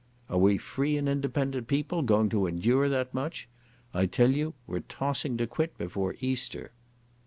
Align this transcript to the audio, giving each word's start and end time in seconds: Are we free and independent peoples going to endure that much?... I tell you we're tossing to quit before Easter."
Are 0.31 0.37
we 0.39 0.57
free 0.57 0.97
and 0.97 1.07
independent 1.07 1.67
peoples 1.67 2.07
going 2.07 2.29
to 2.29 2.47
endure 2.47 2.89
that 2.89 3.13
much?... 3.13 3.47
I 3.93 4.07
tell 4.07 4.31
you 4.31 4.55
we're 4.65 4.79
tossing 4.79 5.37
to 5.37 5.45
quit 5.45 5.77
before 5.77 6.15
Easter." 6.19 6.71